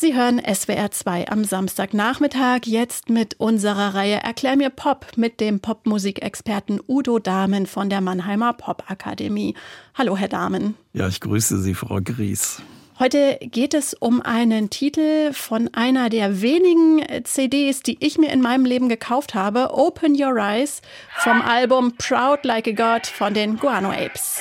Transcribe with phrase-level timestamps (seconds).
[0.00, 5.60] Sie hören SWR 2 am Samstagnachmittag, jetzt mit unserer Reihe Erklär mir Pop mit dem
[5.60, 9.54] Popmusikexperten Udo Dahmen von der Mannheimer Popakademie.
[9.94, 10.74] Hallo, Herr Dahmen.
[10.94, 12.62] Ja, ich grüße Sie, Frau Gries.
[12.98, 18.40] Heute geht es um einen Titel von einer der wenigen CDs, die ich mir in
[18.40, 20.80] meinem Leben gekauft habe, Open Your Eyes
[21.18, 24.40] vom Album Proud Like a God von den Guano Apes.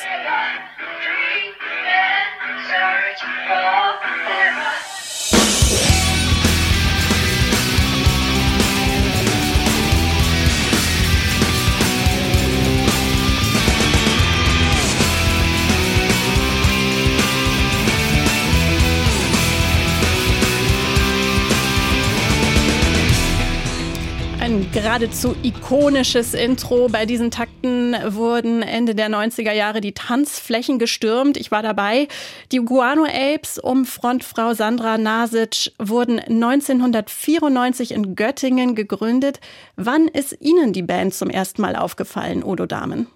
[24.60, 26.90] Ein geradezu ikonisches Intro.
[26.90, 31.38] Bei diesen Takten wurden Ende der 90er Jahre die Tanzflächen gestürmt.
[31.38, 32.10] Ich war dabei.
[32.52, 39.40] Die Guano Apes um Frontfrau Sandra Nasic wurden 1994 in Göttingen gegründet.
[39.78, 43.08] Wann ist Ihnen die Band zum ersten Mal aufgefallen, Udo Dahmen?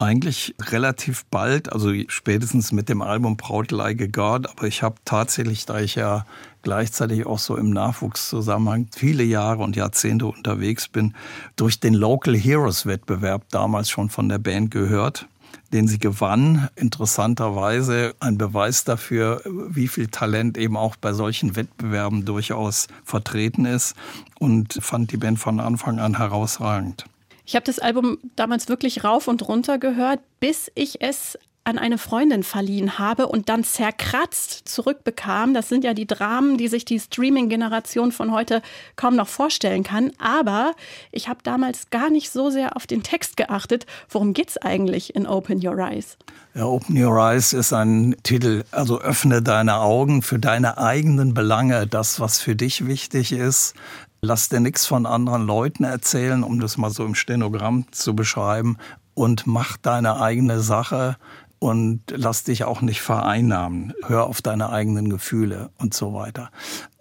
[0.00, 4.96] Eigentlich relativ bald, also spätestens mit dem Album Proud Like a God, aber ich habe
[5.04, 6.24] tatsächlich, da ich ja
[6.62, 11.14] gleichzeitig auch so im Nachwuchszusammenhang viele Jahre und Jahrzehnte unterwegs bin,
[11.56, 15.26] durch den Local Heroes Wettbewerb damals schon von der Band gehört
[15.72, 16.68] den sie gewann.
[16.76, 23.94] Interessanterweise ein Beweis dafür, wie viel Talent eben auch bei solchen Wettbewerben durchaus vertreten ist
[24.38, 27.04] und fand die Band von Anfang an herausragend.
[27.44, 31.38] Ich habe das Album damals wirklich rauf und runter gehört, bis ich es
[31.68, 35.52] an eine Freundin verliehen habe und dann zerkratzt zurückbekam.
[35.52, 38.62] Das sind ja die Dramen, die sich die Streaming-Generation von heute
[38.96, 40.10] kaum noch vorstellen kann.
[40.18, 40.72] Aber
[41.12, 43.84] ich habe damals gar nicht so sehr auf den Text geachtet.
[44.08, 46.16] Worum geht es eigentlich in Open Your Eyes?
[46.54, 51.86] Ja, Open Your Eyes ist ein Titel, also öffne deine Augen für deine eigenen Belange,
[51.86, 53.74] das, was für dich wichtig ist.
[54.22, 58.78] Lass dir nichts von anderen Leuten erzählen, um das mal so im Stenogramm zu beschreiben.
[59.12, 61.16] Und mach deine eigene Sache
[61.58, 63.92] und lass dich auch nicht vereinnahmen.
[64.06, 66.50] Hör auf deine eigenen Gefühle und so weiter.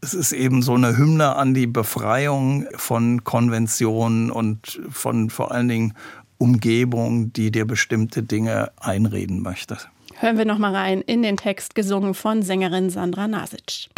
[0.01, 5.68] Es ist eben so eine Hymne an die Befreiung von Konventionen und von vor allen
[5.68, 5.94] Dingen
[6.38, 9.78] Umgebung, die dir bestimmte Dinge einreden möchte.
[10.19, 13.89] Hören wir noch mal rein in den Text gesungen von Sängerin Sandra Nasic.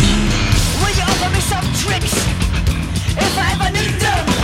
[3.18, 4.39] If I ever need them,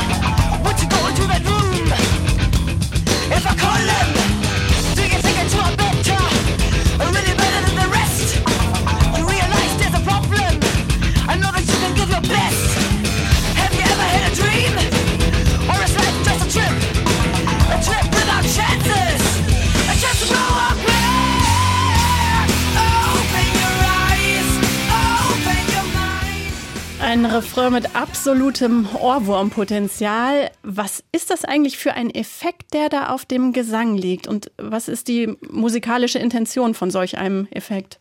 [27.56, 30.52] Refrain mit absolutem Ohrwurmpotenzial.
[30.64, 34.28] Was ist das eigentlich für ein Effekt, der da auf dem Gesang liegt?
[34.28, 37.98] Und was ist die musikalische Intention von solch einem Effekt?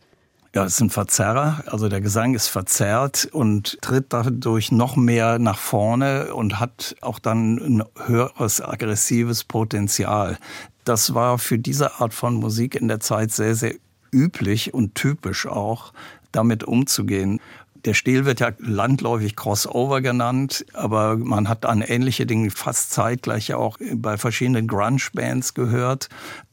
[0.53, 1.63] Ja, es ist ein Verzerrer.
[1.67, 7.19] Also der Gesang ist verzerrt und tritt dadurch noch mehr nach vorne und hat auch
[7.19, 10.37] dann ein höheres aggressives Potenzial.
[10.83, 13.75] Das war für diese Art von Musik in der Zeit sehr, sehr
[14.11, 15.93] üblich und typisch auch,
[16.33, 17.39] damit umzugehen.
[17.85, 23.53] Der Stil wird ja landläufig Crossover genannt, aber man hat an ähnliche Dinge fast zeitgleich
[23.53, 26.09] auch bei verschiedenen Grunge-Bands gehört.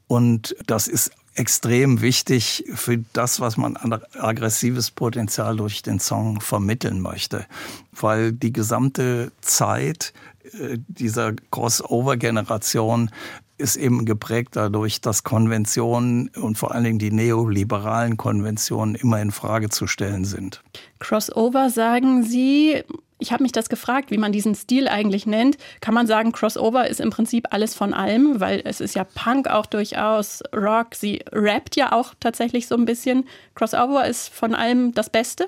[0.09, 6.43] Und das ist extrem wichtig für das, was man an aggressives Potenzial durch den Song
[6.43, 7.47] vermitteln möchte.
[7.93, 10.13] Weil die gesamte Zeit
[10.53, 13.11] äh, dieser Crossover-Generation
[13.59, 19.31] ist eben geprägt dadurch, dass Konventionen und vor allen Dingen die neoliberalen Konventionen immer in
[19.31, 20.63] Frage zu stellen sind.
[20.99, 22.83] Crossover sagen Sie.
[23.19, 25.57] Ich habe mich das gefragt, wie man diesen Stil eigentlich nennt.
[25.81, 29.47] Kann man sagen, Crossover ist im Prinzip alles von allem, weil es ist ja Punk
[29.47, 30.97] auch durchaus, Rock.
[30.97, 33.25] Sie rappt ja auch tatsächlich so ein bisschen.
[33.55, 35.47] Crossover ist von allem das Beste?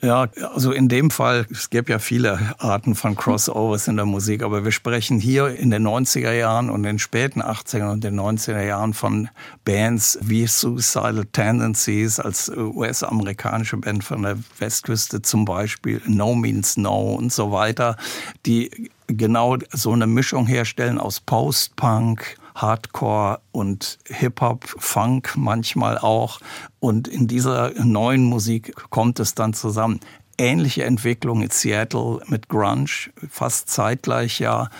[0.00, 4.44] Ja, also in dem Fall, es gäbe ja viele Arten von Crossovers in der Musik,
[4.44, 8.62] aber wir sprechen hier in den 90er Jahren und den späten 80er und den 90er
[8.62, 9.28] Jahren von
[9.64, 17.14] Bands wie Suicidal Tendencies als US-amerikanische Band von der Westküste zum Beispiel, No Means No
[17.14, 17.96] und so weiter,
[18.46, 26.40] die genau so eine Mischung herstellen aus Post-Punk, Hardcore und Hip-Hop, Funk manchmal auch.
[26.80, 30.00] Und in dieser neuen Musik kommt es dann zusammen.
[30.36, 34.70] Ähnliche Entwicklung in Seattle mit Grunge, fast zeitgleich ja.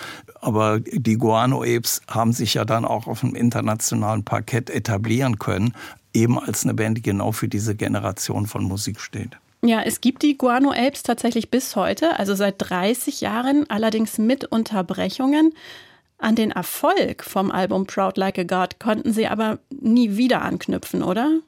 [0.40, 5.72] Aber die Guano Apes haben sich ja dann auch auf dem internationalen Parkett etablieren können,
[6.12, 9.36] eben als eine Band, die genau für diese Generation von Musik steht.
[9.62, 14.44] Ja, es gibt die Guano Apes tatsächlich bis heute, also seit 30 Jahren, allerdings mit
[14.44, 15.52] Unterbrechungen.
[16.18, 21.02] An den Erfolg vom Album Proud Like a God konnten sie aber nie wieder anknüpfen,
[21.02, 21.40] oder?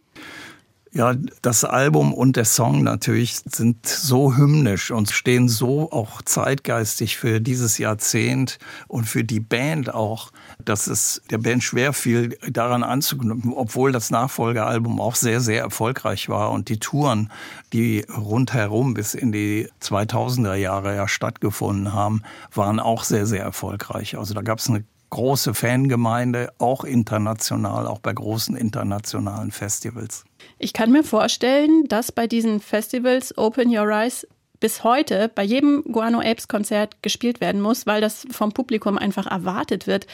[0.93, 7.17] Ja, das Album und der Song natürlich sind so hymnisch und stehen so auch zeitgeistig
[7.17, 8.59] für dieses Jahrzehnt
[8.89, 10.33] und für die Band auch,
[10.65, 16.29] dass es der Band schwer fiel, daran anzuknüpfen, obwohl das Nachfolgealbum auch sehr, sehr erfolgreich
[16.29, 17.31] war und die Touren,
[17.73, 24.19] die rundherum bis in die 2000er Jahre ja stattgefunden haben, waren auch sehr, sehr erfolgreich.
[24.19, 30.25] Also da gab es eine große Fangemeinde, auch international, auch bei großen internationalen Festivals.
[30.59, 34.27] Ich kann mir vorstellen, dass bei diesen Festivals Open Your Eyes
[34.61, 39.27] bis heute bei jedem Guano Apes Konzert gespielt werden muss, weil das vom Publikum einfach
[39.27, 40.07] erwartet wird.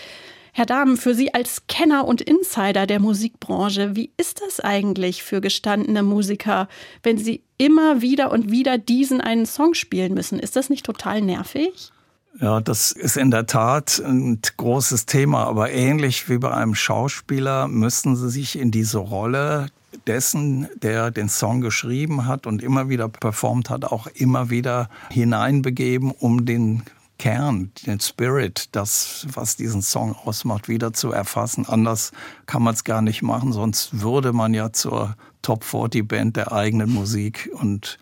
[0.52, 5.42] Herr Dahmen, für Sie als Kenner und Insider der Musikbranche, wie ist das eigentlich für
[5.42, 6.68] gestandene Musiker,
[7.02, 10.38] wenn sie immer wieder und wieder diesen einen Song spielen müssen?
[10.38, 11.92] Ist das nicht total nervig?
[12.40, 17.66] Ja, das ist in der Tat ein großes Thema, aber ähnlich wie bei einem Schauspieler
[17.66, 19.68] müssen sie sich in diese Rolle
[20.06, 26.10] dessen, der den Song geschrieben hat und immer wieder performt hat, auch immer wieder hineinbegeben,
[26.10, 26.82] um den
[27.18, 31.64] Kern, den Spirit, das, was diesen Song ausmacht, wieder zu erfassen.
[31.66, 32.12] Anders
[32.44, 36.52] kann man es gar nicht machen, sonst würde man ja zur Top 40 Band der
[36.52, 37.98] eigenen Musik und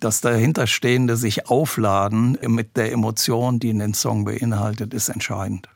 [0.00, 5.68] das dahinterstehende sich aufladen mit der Emotion, die in den Song beinhaltet, ist entscheidend.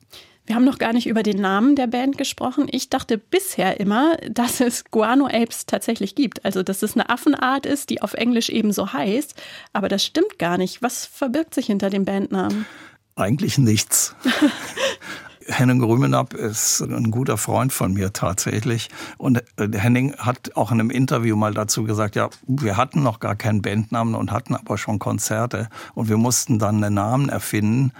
[0.48, 2.68] Wir haben noch gar nicht über den Namen der Band gesprochen.
[2.70, 6.42] Ich dachte bisher immer, dass es Guano Apes tatsächlich gibt.
[6.46, 9.34] Also, dass es eine Affenart ist, die auf Englisch eben so heißt.
[9.74, 10.80] Aber das stimmt gar nicht.
[10.80, 12.64] Was verbirgt sich hinter dem Bandnamen?
[13.14, 14.14] Eigentlich nichts.
[15.48, 18.90] Henning Grümenapp ist ein guter Freund von mir tatsächlich.
[19.16, 23.18] Und äh, Henning hat auch in einem Interview mal dazu gesagt, ja, wir hatten noch
[23.18, 25.68] gar keinen Bandnamen und hatten aber schon Konzerte.
[25.94, 27.92] Und wir mussten dann einen Namen erfinden.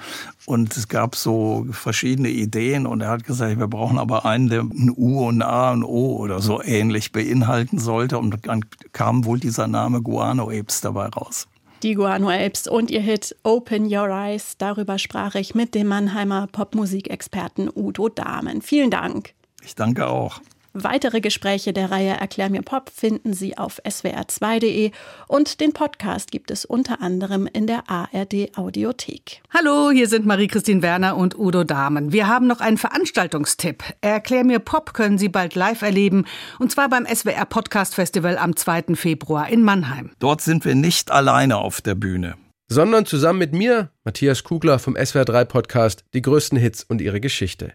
[0.45, 2.87] Und es gab so verschiedene Ideen.
[2.87, 6.17] Und er hat gesagt, wir brauchen aber einen, der ein U und A und O
[6.17, 8.19] oder so ähnlich beinhalten sollte.
[8.19, 11.49] Und dann kam wohl dieser Name Guano Apes dabei raus
[11.83, 14.57] die Guano Apes und ihr Hit Open Your Eyes.
[14.59, 18.63] Darüber sprach ich mit dem Mannheimer Popmusikexperten Udo Dahmen.
[18.63, 19.35] Vielen Dank.
[19.63, 20.41] Ich danke auch.
[20.73, 24.91] Weitere Gespräche der Reihe Erklär mir Pop finden Sie auf swr2.de
[25.27, 29.43] und den Podcast gibt es unter anderem in der ARD Audiothek.
[29.53, 32.13] Hallo, hier sind Marie-Christine Werner und Udo Dahmen.
[32.13, 33.83] Wir haben noch einen Veranstaltungstipp.
[34.01, 36.27] Erklär mir Pop können Sie bald live erleben
[36.59, 38.95] und zwar beim SWR Podcast Festival am 2.
[38.95, 40.11] Februar in Mannheim.
[40.19, 42.35] Dort sind wir nicht alleine auf der Bühne
[42.69, 47.73] sondern zusammen mit mir, Matthias Kugler vom SWR3 Podcast, die größten Hits und ihre Geschichte.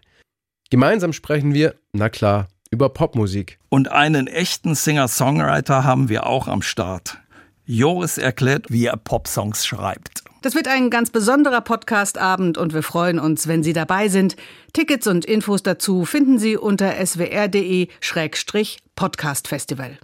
[0.70, 3.58] Gemeinsam sprechen wir, na klar, über Popmusik.
[3.68, 7.18] Und einen echten Singer-Songwriter haben wir auch am Start.
[7.66, 10.24] Joris erklärt, wie er Popsongs schreibt.
[10.42, 14.34] Das wird ein ganz besonderer Podcastabend und wir freuen uns, wenn Sie dabei sind.
[14.74, 19.92] Tickets und Infos dazu finden Sie unter swr.de-podcastfestival.